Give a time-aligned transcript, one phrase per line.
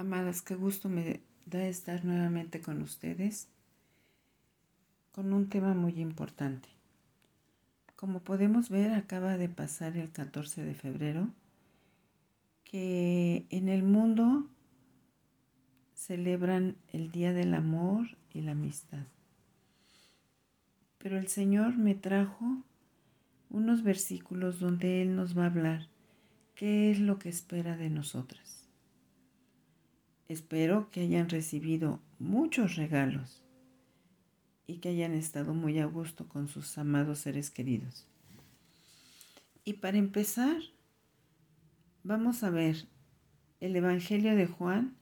[0.00, 3.48] Amadas, qué gusto me da estar nuevamente con ustedes
[5.10, 6.68] con un tema muy importante.
[7.96, 11.30] Como podemos ver, acaba de pasar el 14 de febrero,
[12.62, 14.46] que en el mundo
[15.94, 19.04] celebran el Día del Amor y la Amistad.
[20.98, 22.62] Pero el Señor me trajo
[23.50, 25.88] unos versículos donde Él nos va a hablar
[26.54, 28.57] qué es lo que espera de nosotras.
[30.28, 33.42] Espero que hayan recibido muchos regalos
[34.66, 38.06] y que hayan estado muy a gusto con sus amados seres queridos.
[39.64, 40.58] Y para empezar,
[42.02, 42.86] vamos a ver
[43.60, 44.98] el Evangelio de Juan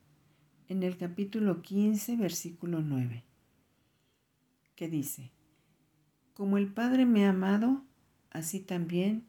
[0.68, 3.24] en el capítulo 15, versículo 9,
[4.76, 5.32] que dice,
[6.34, 7.82] Como el Padre me ha amado,
[8.30, 9.24] así también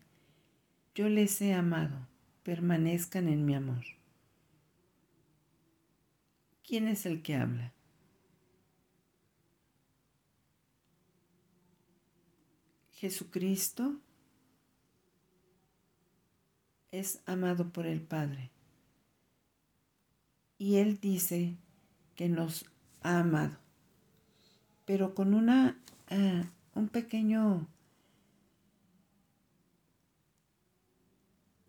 [0.93, 2.07] yo les he amado,
[2.43, 3.96] permanezcan en mi amor.
[6.67, 7.71] ¿Quién es el que habla?
[12.91, 14.01] Jesucristo
[16.91, 18.51] es amado por el Padre.
[20.57, 21.55] Y Él dice
[22.15, 22.65] que nos
[23.01, 23.57] ha amado,
[24.83, 26.43] pero con una, uh,
[26.77, 27.65] un pequeño,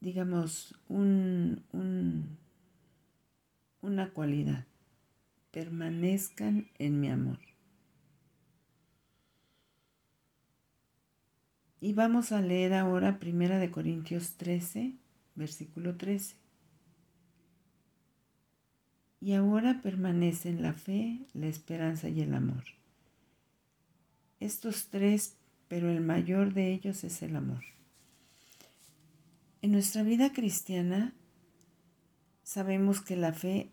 [0.00, 2.36] digamos, un, un,
[3.80, 4.67] una cualidad
[5.50, 7.38] permanezcan en mi amor.
[11.80, 14.94] Y vamos a leer ahora Primera de Corintios 13,
[15.36, 16.34] versículo 13.
[19.20, 22.64] Y ahora permanecen la fe, la esperanza y el amor.
[24.41, 25.36] Estos tres,
[25.69, 27.64] pero el mayor de ellos es el amor.
[29.60, 31.14] En nuestra vida cristiana
[32.44, 33.72] sabemos que la fe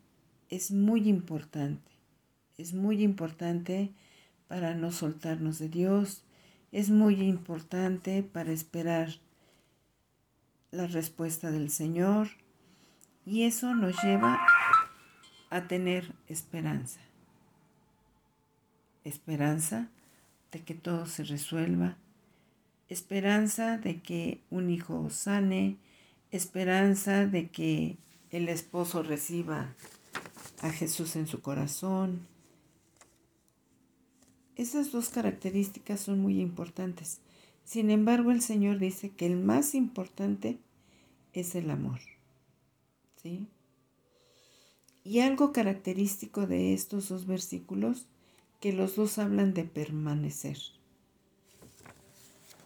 [0.49, 1.91] es muy importante.
[2.57, 3.91] Es muy importante
[4.47, 6.23] para no soltarnos de Dios.
[6.71, 9.09] Es muy importante para esperar
[10.71, 12.29] la respuesta del Señor.
[13.25, 14.39] Y eso nos lleva
[15.49, 16.99] a tener esperanza.
[19.03, 19.89] Esperanza
[20.51, 21.97] de que todo se resuelva.
[22.87, 25.77] Esperanza de que un hijo sane.
[26.31, 27.97] Esperanza de que
[28.31, 29.73] el esposo reciba
[30.65, 32.27] a Jesús en su corazón.
[34.55, 37.19] Esas dos características son muy importantes.
[37.63, 40.59] Sin embargo, el Señor dice que el más importante
[41.33, 41.99] es el amor.
[43.21, 43.47] ¿Sí?
[45.03, 48.07] Y algo característico de estos dos versículos,
[48.59, 50.57] que los dos hablan de permanecer.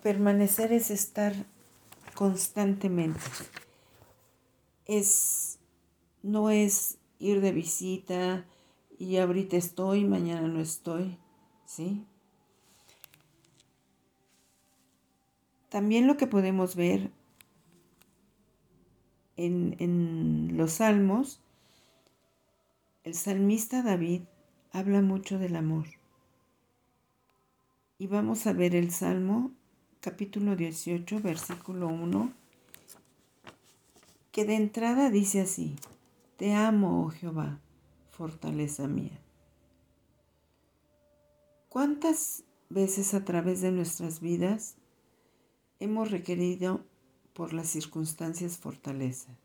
[0.03, 1.33] Permanecer es estar
[2.13, 3.19] constantemente.
[4.85, 5.57] Es
[6.21, 8.45] no es ir de visita
[8.97, 11.17] y ahorita estoy, mañana no estoy,
[11.65, 12.03] ¿sí?
[15.69, 17.11] También lo que podemos ver
[19.37, 21.39] en, en los salmos,
[23.03, 24.23] el salmista David
[24.71, 25.85] habla mucho del amor.
[27.97, 29.51] Y vamos a ver el Salmo
[29.99, 32.31] capítulo 18, versículo 1,
[34.31, 35.75] que de entrada dice así,
[36.39, 37.59] te amo, oh Jehová,
[38.11, 39.19] fortaleza mía.
[41.67, 44.77] ¿Cuántas veces a través de nuestras vidas
[45.81, 46.85] hemos requerido
[47.33, 49.37] por las circunstancias fortaleza?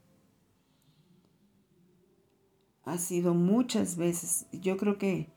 [2.84, 4.46] Ha sido muchas veces.
[4.52, 5.32] Yo creo que,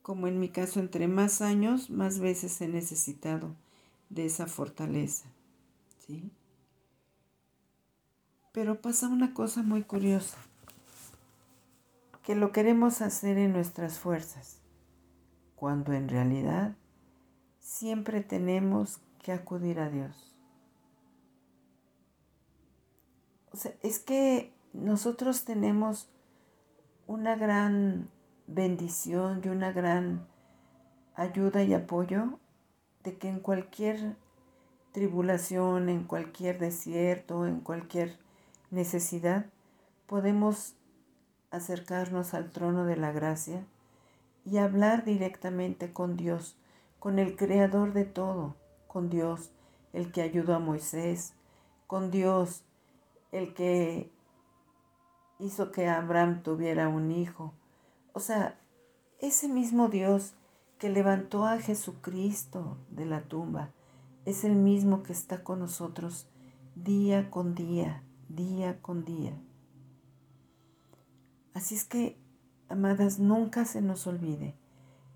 [0.00, 3.54] como en mi caso, entre más años, más veces he necesitado
[4.08, 5.28] de esa fortaleza.
[5.98, 6.30] ¿Sí?
[8.60, 10.36] Pero pasa una cosa muy curiosa,
[12.22, 14.58] que lo queremos hacer en nuestras fuerzas,
[15.56, 16.76] cuando en realidad
[17.58, 20.36] siempre tenemos que acudir a Dios.
[23.50, 26.10] O sea, es que nosotros tenemos
[27.06, 28.10] una gran
[28.46, 30.26] bendición y una gran
[31.14, 32.38] ayuda y apoyo
[33.04, 34.16] de que en cualquier
[34.92, 38.18] tribulación, en cualquier desierto, en cualquier
[38.70, 39.46] necesidad,
[40.06, 40.74] podemos
[41.50, 43.66] acercarnos al trono de la gracia
[44.44, 46.56] y hablar directamente con Dios,
[46.98, 48.56] con el creador de todo,
[48.86, 49.52] con Dios,
[49.92, 51.34] el que ayudó a Moisés,
[51.86, 52.62] con Dios,
[53.32, 54.10] el que
[55.38, 57.52] hizo que Abraham tuviera un hijo.
[58.12, 58.58] O sea,
[59.18, 60.34] ese mismo Dios
[60.78, 63.70] que levantó a Jesucristo de la tumba,
[64.24, 66.26] es el mismo que está con nosotros
[66.74, 68.02] día con día,
[68.34, 69.32] día con día.
[71.54, 72.16] Así es que,
[72.68, 74.54] amadas, nunca se nos olvide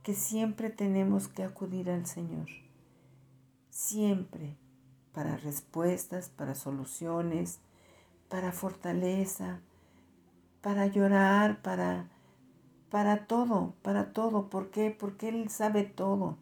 [0.03, 2.49] que siempre tenemos que acudir al Señor.
[3.71, 4.57] Siempre
[5.13, 7.61] para respuestas, para soluciones,
[8.29, 9.61] para fortaleza,
[10.61, 12.11] para llorar, para
[12.95, 14.49] para todo, para todo.
[14.49, 14.93] ¿Por qué?
[14.93, 16.39] Porque Él sabe todo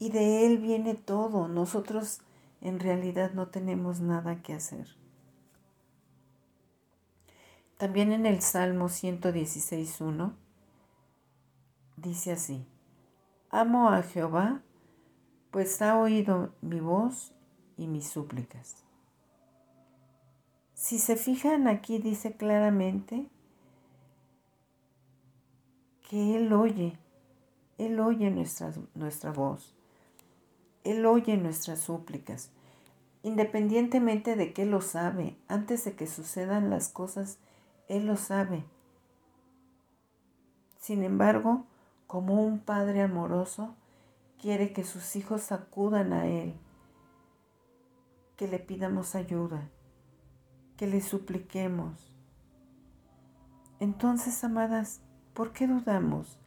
[0.00, 1.46] y de Él viene todo.
[1.46, 2.20] Nosotros
[2.60, 4.96] en realidad no tenemos nada que hacer.
[7.76, 10.32] También en el Salmo 116.1
[11.96, 12.66] dice así,
[13.50, 14.62] Amo a Jehová,
[15.50, 17.34] pues ha oído mi voz
[17.76, 18.84] y mis súplicas.
[20.74, 23.28] Si se fijan aquí dice claramente
[26.08, 26.98] que Él oye,
[27.78, 29.74] Él oye nuestra, nuestra voz,
[30.84, 32.50] Él oye nuestras súplicas,
[33.22, 37.38] independientemente de que lo sabe, antes de que sucedan las cosas,
[37.88, 38.64] Él lo sabe.
[40.78, 41.66] Sin embargo,
[42.06, 43.74] como un padre amoroso,
[44.38, 46.54] quiere que sus hijos acudan a Él,
[48.36, 49.70] que le pidamos ayuda,
[50.76, 52.14] que le supliquemos.
[53.80, 55.00] Entonces, amadas,
[55.34, 56.38] ¿Por qué dudamos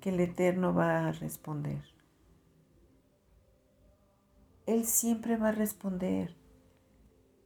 [0.00, 1.84] que el Eterno va a responder?
[4.64, 6.34] Él siempre va a responder.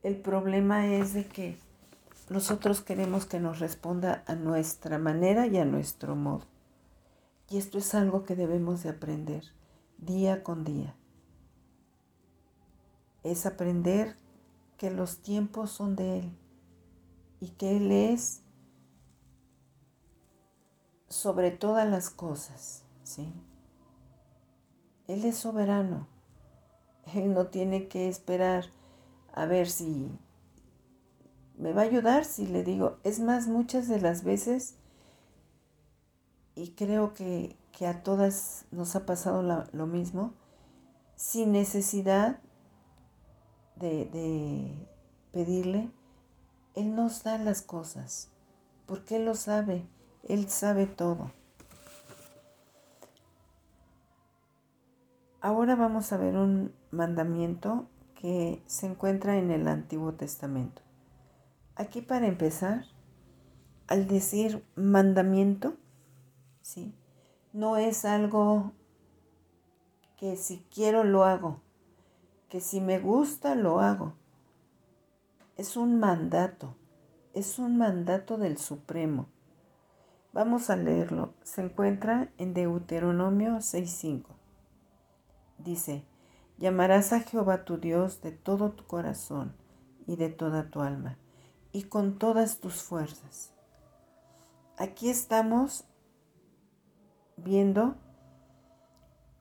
[0.05, 1.59] El problema es de que
[2.29, 6.47] nosotros queremos que nos responda a nuestra manera y a nuestro modo.
[7.51, 9.45] Y esto es algo que debemos de aprender
[9.99, 10.97] día con día.
[13.23, 14.17] Es aprender
[14.79, 16.39] que los tiempos son de Él
[17.41, 18.43] y que Él es
[21.09, 23.33] sobre todas las cosas, ¿sí?
[25.07, 26.09] Él es soberano.
[27.15, 28.65] Él no tiene que esperar
[29.33, 30.11] a ver si
[31.57, 32.99] me va a ayudar si le digo.
[33.05, 34.77] Es más, muchas de las veces,
[36.55, 37.57] y creo que,
[37.87, 40.33] a todas nos ha pasado lo mismo,
[41.17, 42.41] sin necesidad
[43.77, 44.89] de, de
[45.33, 45.91] pedirle,
[46.75, 48.31] Él nos da las cosas,
[48.87, 49.87] porque Él lo sabe.
[50.23, 51.33] Él sabe todo.
[55.41, 60.81] Ahora vamos a ver un mandamiento que se encuentra en el Antiguo Testamento.
[61.77, 62.85] Aquí para empezar,
[63.89, 65.75] al decir mandamiento,
[66.63, 66.95] ¿sí?
[67.53, 68.71] no es algo
[70.17, 71.63] que si quiero lo hago,
[72.49, 74.15] que si me gusta lo hago.
[75.57, 76.77] Es un mandato,
[77.33, 79.27] es un mandato del Supremo.
[80.33, 81.35] Vamos a leerlo.
[81.43, 84.27] Se encuentra en Deuteronomio 6.5.
[85.59, 86.05] Dice,
[86.57, 89.57] llamarás a Jehová tu Dios de todo tu corazón
[90.07, 91.19] y de toda tu alma
[91.75, 93.53] y con todas tus fuerzas.
[94.79, 95.85] Aquí estamos
[97.37, 97.97] viendo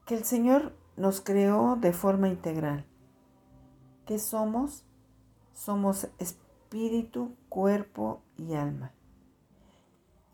[0.08, 2.88] que el Señor nos creó de forma integral.
[4.08, 4.84] ¿Qué somos?
[5.54, 8.94] Somos espíritu, cuerpo y alma.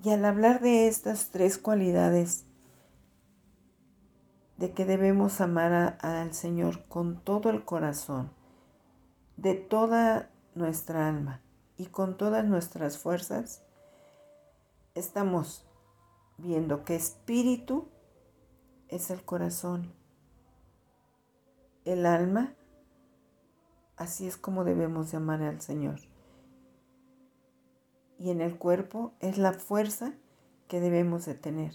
[0.02, 2.46] Y al hablar de estas tres cualidades,
[4.56, 8.32] de que debemos amar al Señor con todo el corazón,
[9.36, 11.42] de toda nuestra alma
[11.80, 13.64] y con todas nuestras fuerzas,
[14.94, 15.66] estamos
[16.38, 17.88] viendo que espíritu
[18.88, 19.92] es el corazón,
[21.86, 22.54] el alma,
[23.98, 26.00] así es como debemos de amar al Señor
[28.20, 30.14] y en el cuerpo es la fuerza
[30.68, 31.74] que debemos de tener.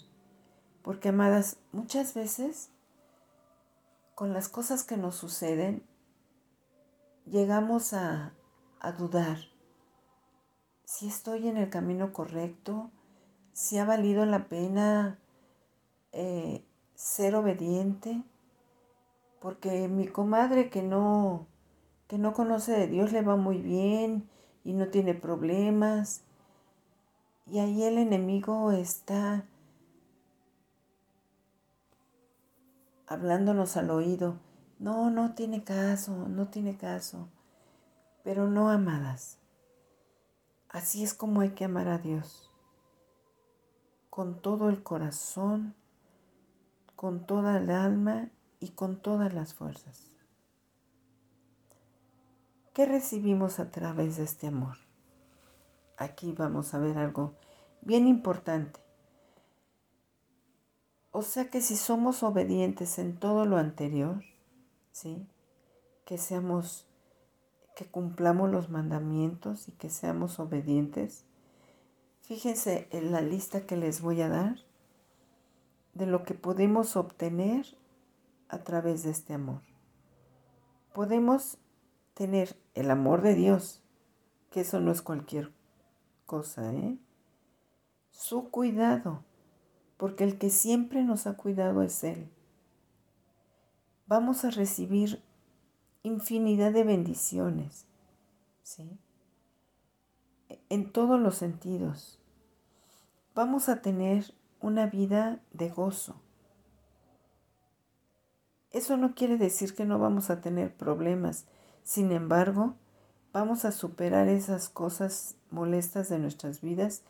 [0.82, 2.70] Porque, amadas, muchas veces
[4.14, 5.82] con las cosas que nos suceden,
[7.26, 8.34] llegamos a,
[8.98, 9.38] dudar
[10.84, 12.90] si estoy en el camino correcto,
[13.52, 15.18] si ha valido la pena
[16.12, 16.64] eh,
[16.94, 18.22] ser obediente,
[19.40, 21.46] porque mi comadre que no,
[22.08, 24.28] que no conoce de Dios le va muy bien
[24.64, 26.24] y no tiene problemas
[27.46, 29.44] y ahí el enemigo está
[33.06, 34.38] hablándonos al oído.
[34.78, 37.28] No, no tiene caso, no tiene caso.
[38.22, 39.38] Pero no amadas.
[40.74, 42.50] Así es como hay que amar a Dios.
[44.10, 45.74] Con todo el corazón,
[46.96, 48.28] con toda el alma
[48.60, 50.10] y con todas las fuerzas.
[52.74, 54.76] ¿Qué recibimos a través de este amor?
[55.96, 57.34] aquí vamos a ver algo
[57.82, 58.80] bien importante.
[61.10, 64.24] O sea que si somos obedientes en todo lo anterior,
[64.90, 65.26] ¿sí?
[66.04, 66.86] Que seamos,
[67.74, 71.24] que cumplamos los mandamientos y que seamos obedientes.
[72.22, 74.56] Fíjense en la lista que les voy a dar
[75.94, 77.66] de lo que podemos obtener
[78.48, 79.62] a través de este amor.
[80.92, 81.58] Podemos
[82.14, 83.82] tener el amor de Dios,
[84.50, 85.52] que eso no es cualquier
[86.26, 86.96] cosa, ¿eh?
[88.10, 89.24] Su cuidado,
[89.96, 92.30] porque el que siempre nos ha cuidado es Él.
[94.06, 95.23] Vamos a recibir
[96.04, 97.86] infinidad de bendiciones,
[98.62, 98.98] ¿sí?
[100.68, 102.20] En todos los sentidos.
[103.34, 106.14] Vamos a tener una vida de gozo.
[108.70, 111.46] Eso no quiere decir que no vamos a tener problemas.
[111.82, 112.74] Sin embargo,
[113.32, 117.02] vamos a superar esas cosas molestas de nuestras vidas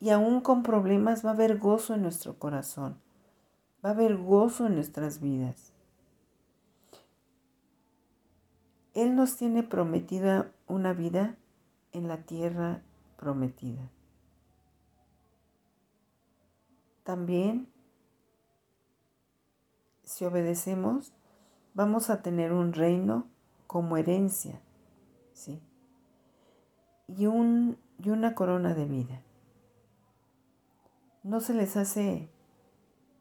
[0.00, 2.96] y aún con problemas va a haber gozo en nuestro corazón.
[3.84, 5.72] Va a haber gozo en nuestras vidas.
[8.94, 11.36] Él nos tiene prometida una vida
[11.92, 12.82] en la tierra
[13.16, 13.90] prometida.
[17.04, 17.68] También,
[20.04, 21.12] si obedecemos,
[21.74, 23.26] vamos a tener un reino
[23.66, 24.60] como herencia,
[25.32, 25.60] ¿sí?
[27.06, 29.22] Y, un, y una corona de vida.
[31.22, 32.30] ¿No se les hace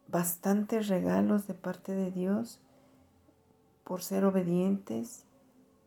[0.08, 2.60] bastantes regalos de parte de Dios
[3.84, 5.26] por ser obedientes,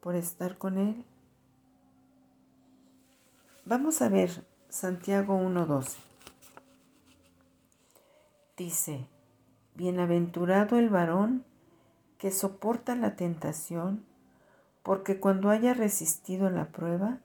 [0.02, 1.04] por estar con Él?
[3.64, 5.96] Vamos a ver Santiago 1.12.
[8.56, 9.06] Dice,
[9.76, 11.44] bienaventurado el varón
[12.18, 14.04] que soporta la tentación,
[14.82, 17.18] porque cuando haya resistido la prueba,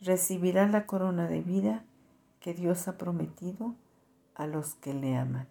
[0.00, 1.84] recibirá la corona de vida
[2.40, 3.74] que Dios ha prometido
[4.34, 5.48] a los que le aman.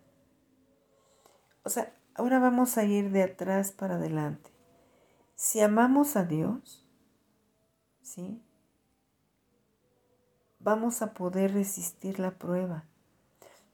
[1.63, 4.54] O sea, ahora vamos a ir de atrás para adelante.
[5.35, 6.83] Si amamos a Dios,
[8.01, 8.41] ¿sí?
[10.59, 12.85] Vamos a poder resistir la prueba.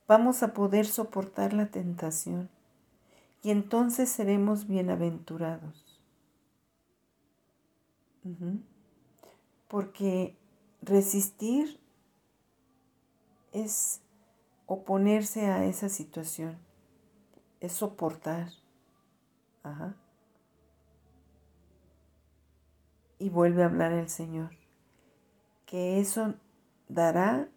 [0.07, 2.49] Vamos a poder soportar la tentación.
[3.43, 5.99] Y entonces seremos bienaventurados.
[9.67, 10.35] Porque
[10.81, 11.79] resistir
[13.51, 14.01] es
[14.65, 16.57] oponerse a esa situación,
[17.59, 18.49] es soportar.
[23.21, 24.49] Y vuelve a hablar el Señor,
[25.67, 26.33] que eso
[26.89, 27.47] dará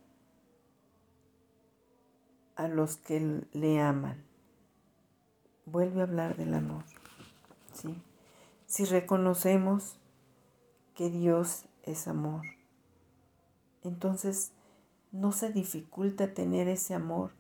[2.54, 4.22] a los que le aman.
[5.64, 6.84] Vuelve a hablar del amor.
[8.66, 9.96] Si reconocemos
[10.94, 12.42] que Dios es amor.
[13.84, 14.52] Entonces
[15.12, 17.30] no se dificulta tener ese amor,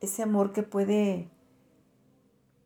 [0.00, 1.28] ese amor que puede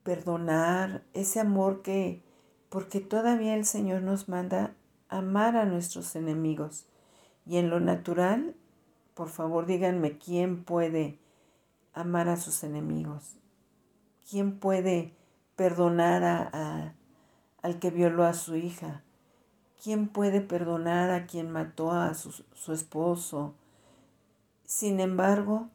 [0.05, 2.23] perdonar, ese amor que,
[2.69, 4.77] porque todavía el Señor nos manda
[5.13, 6.87] amar a nuestros enemigos.
[7.47, 8.55] Y en lo natural,
[9.15, 11.19] por favor díganme, ¿quién puede
[11.93, 13.37] amar a sus enemigos?
[14.29, 15.15] ¿Quién puede
[15.57, 16.95] perdonar a,
[17.63, 19.03] al que violó a su hija?
[19.83, 23.55] ¿Quién puede perdonar a quien mató a su, su esposo?
[24.65, 25.69] Sin embargo,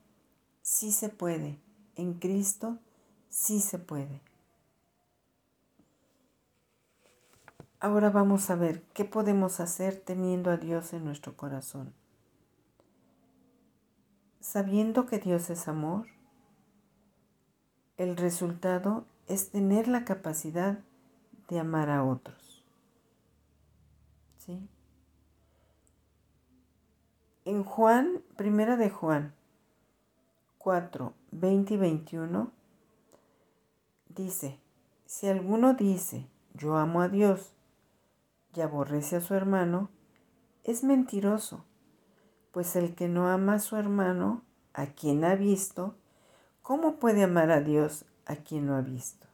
[0.61, 1.59] sí se puede.
[1.95, 2.77] En Cristo
[3.29, 4.26] sí se puede.
[7.79, 11.93] Ahora vamos a ver qué podemos hacer teniendo a Dios en nuestro corazón.
[14.39, 16.07] Sabiendo que Dios es amor,
[17.97, 20.79] el resultado es tener la capacidad
[21.49, 22.63] de amar a otros.
[27.45, 29.33] En Juan, primera de Juan
[30.57, 32.51] 4, 20 y 21,
[34.09, 34.59] dice,
[35.05, 37.53] si alguno dice, yo amo a Dios
[38.57, 39.91] y aborrece a su hermano,
[40.63, 41.63] es mentiroso,
[42.51, 44.41] pues el que no ama a su hermano,
[44.73, 45.95] a quien ha visto,
[46.63, 49.27] ¿cómo puede amar a Dios a quien no ha visto?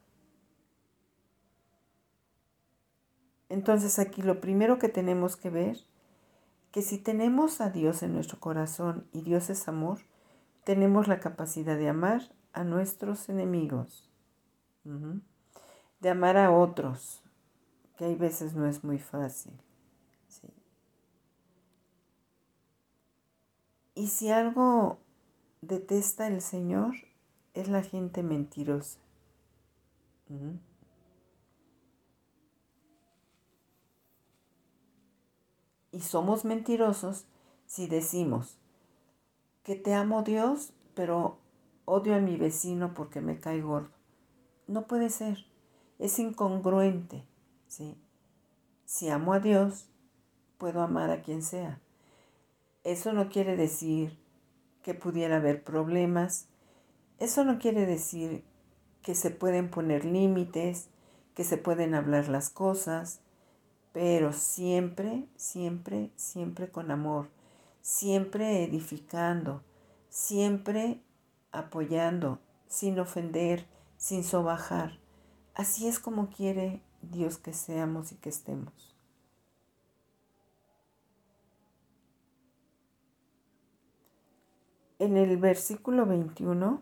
[3.47, 5.77] Entonces aquí lo primero que tenemos que ver,
[6.71, 9.99] que si tenemos a Dios en nuestro corazón y Dios es amor,
[10.65, 14.11] tenemos la capacidad de amar a nuestros enemigos,
[14.83, 17.22] de amar a otros,
[18.03, 19.53] que hay veces no es muy fácil.
[23.95, 24.97] Y si algo
[25.61, 26.95] detesta el Señor,
[27.53, 28.99] es la gente mentirosa.
[35.93, 37.23] Y somos mentirosos
[37.67, 38.57] si decimos
[39.63, 41.37] que te amo Dios, pero
[41.85, 43.91] odio a mi vecino porque me cae gordo.
[44.67, 45.45] No puede ser.
[45.99, 47.23] Es incongruente.
[48.85, 49.89] Si amo a Dios,
[50.57, 51.79] puedo amar a quien sea.
[52.83, 54.17] Eso no quiere decir
[54.83, 56.47] que pudiera haber problemas.
[57.19, 58.43] Eso no quiere decir
[59.01, 60.89] que se pueden poner límites,
[61.35, 63.21] que se pueden hablar las cosas,
[63.91, 67.29] pero siempre, siempre, siempre con amor,
[67.81, 69.63] siempre edificando,
[70.09, 71.01] siempre
[71.51, 73.65] apoyando, sin ofender,
[73.97, 74.99] sin sobajar.
[75.55, 76.81] Así es como quiere
[77.11, 78.95] Dios que seamos y que estemos.
[84.99, 86.81] En el versículo 21,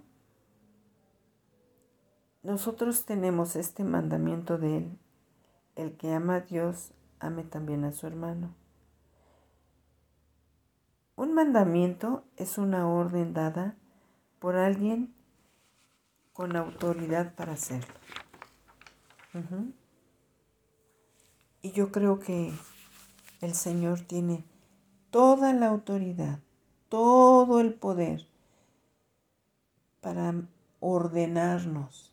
[2.43, 4.99] nosotros tenemos este mandamiento de Él.
[5.75, 8.53] El que ama a Dios, ame también a su hermano.
[11.15, 13.75] Un mandamiento es una orden dada
[14.39, 15.13] por alguien
[16.33, 17.93] con autoridad para hacerlo.
[21.61, 22.53] Y yo creo que
[23.41, 24.43] el Señor tiene
[25.11, 26.39] toda la autoridad,
[26.89, 28.27] todo el poder
[29.99, 30.33] para
[30.79, 32.11] ordenarnos,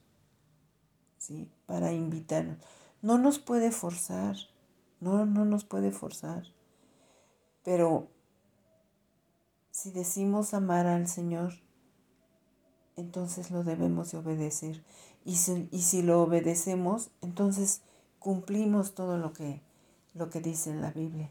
[1.16, 1.50] ¿sí?
[1.66, 2.58] para invitarnos.
[3.00, 4.36] No nos puede forzar,
[5.00, 6.44] no, no nos puede forzar.
[7.62, 8.08] Pero
[9.70, 11.54] si decimos amar al Señor,
[12.96, 14.82] entonces lo debemos de obedecer.
[15.24, 17.82] Y si, y si lo obedecemos, entonces
[18.18, 19.60] cumplimos todo lo que,
[20.14, 21.30] lo que dice la Biblia.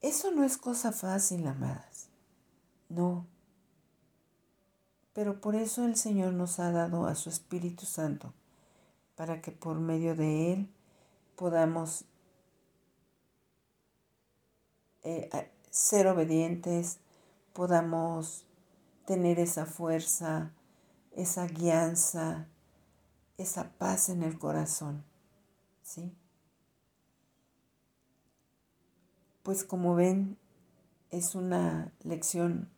[0.00, 2.08] Eso no es cosa fácil, amadas.
[2.88, 3.26] No.
[5.12, 8.32] Pero por eso el Señor nos ha dado a su Espíritu Santo,
[9.14, 10.70] para que por medio de Él
[11.36, 12.04] podamos
[15.02, 16.98] eh, ser obedientes,
[17.52, 18.44] podamos
[19.06, 20.50] tener esa fuerza,
[21.12, 22.46] esa guianza,
[23.38, 25.04] esa paz en el corazón.
[25.82, 26.12] ¿Sí?
[29.42, 30.36] Pues como ven,
[31.10, 32.68] es una lección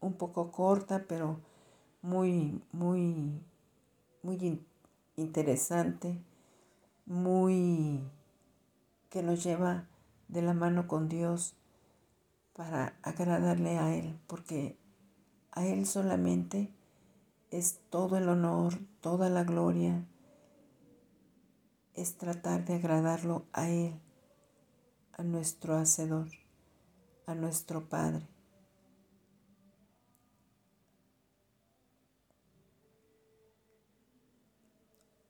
[0.00, 1.40] un poco corta, pero
[2.02, 3.40] muy, muy,
[4.22, 4.64] muy
[5.16, 6.18] interesante,
[7.06, 8.04] muy
[9.08, 9.86] que nos lleva
[10.28, 11.56] de la mano con Dios
[12.52, 14.76] para agradarle a Él, porque
[15.52, 16.72] a Él solamente
[17.50, 20.06] es todo el honor, toda la gloria,
[21.94, 24.00] es tratar de agradarlo a Él,
[25.12, 26.28] a nuestro Hacedor,
[27.26, 28.26] a nuestro Padre.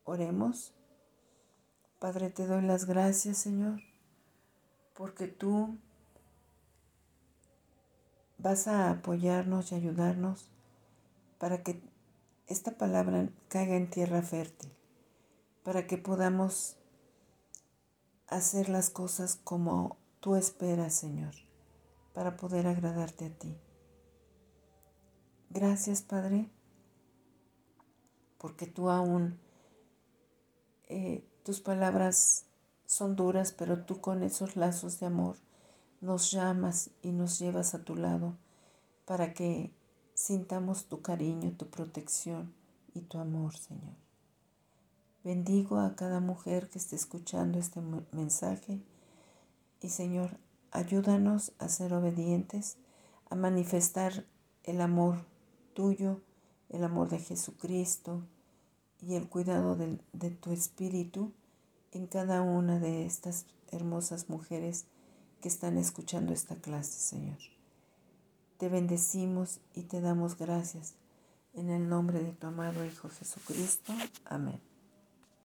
[0.04, 0.74] Oremos.
[1.98, 3.80] Padre, te doy las gracias, Señor,
[4.94, 5.78] porque tú
[8.38, 10.50] vas a apoyarnos y ayudarnos
[11.38, 11.89] para que
[12.50, 14.72] esta palabra caiga en tierra fértil,
[15.62, 16.76] para que podamos
[18.26, 21.32] hacer las cosas como tú esperas, Señor,
[22.12, 23.56] para poder agradarte a ti.
[25.48, 26.50] Gracias, Padre,
[28.36, 29.38] porque tú aún,
[30.88, 32.46] eh, tus palabras
[32.84, 35.36] son duras, pero tú con esos lazos de amor
[36.00, 38.36] nos llamas y nos llevas a tu lado
[39.04, 39.72] para que
[40.20, 42.52] sintamos tu cariño, tu protección
[42.92, 43.94] y tu amor, Señor.
[45.24, 47.80] Bendigo a cada mujer que esté escuchando este
[48.12, 48.80] mensaje
[49.80, 50.36] y, Señor,
[50.72, 52.76] ayúdanos a ser obedientes,
[53.30, 54.26] a manifestar
[54.64, 55.24] el amor
[55.72, 56.20] tuyo,
[56.68, 58.22] el amor de Jesucristo
[59.00, 61.32] y el cuidado de, de tu espíritu
[61.92, 64.84] en cada una de estas hermosas mujeres
[65.40, 67.38] que están escuchando esta clase, Señor.
[68.60, 70.92] Te bendecimos y te damos gracias
[71.54, 73.94] en el nombre de tu amado Hijo Jesucristo.
[74.26, 74.69] Amén.